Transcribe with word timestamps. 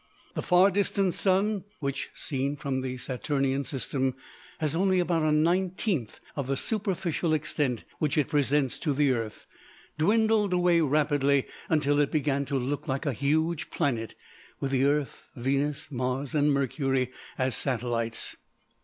The 0.33 0.41
far 0.41 0.71
distant 0.71 1.13
Sun, 1.13 1.63
which, 1.79 2.09
seen 2.15 2.55
from 2.57 2.81
the 2.81 2.97
Saturnian 2.97 3.63
System, 3.63 4.15
has 4.57 4.73
only 4.75 4.97
about 4.99 5.21
a 5.21 5.31
nineteenth 5.31 6.19
of 6.35 6.47
the 6.47 6.57
superficial 6.57 7.35
extent 7.35 7.83
which 7.99 8.17
it 8.17 8.27
presents 8.29 8.79
to 8.79 8.93
the 8.93 9.11
Earth, 9.11 9.45
dwindled 9.99 10.53
away 10.53 10.81
rapidly 10.81 11.45
until 11.69 11.99
it 11.99 12.09
began 12.11 12.45
to 12.45 12.57
look 12.57 12.87
like 12.87 13.05
a 13.05 13.13
huge 13.13 13.69
planet, 13.69 14.15
with 14.59 14.71
the 14.71 14.85
Earth, 14.85 15.27
Venus, 15.35 15.91
Mars, 15.91 16.33
and 16.33 16.51
Mercury 16.51 17.11
as 17.37 17.53
satellites. 17.55 18.35